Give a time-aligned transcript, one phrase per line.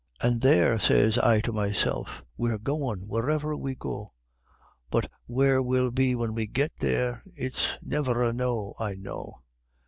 [0.19, 4.13] "An' there," sez I to meself, "we're goin' wherever we go,
[4.89, 9.43] But where we'll be whin we git there it's never a know I know."